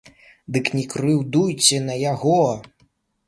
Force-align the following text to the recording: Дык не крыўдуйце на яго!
Дык 0.55 0.69
не 0.77 0.85
крыўдуйце 0.93 1.77
на 1.89 1.97
яго! 2.13 2.39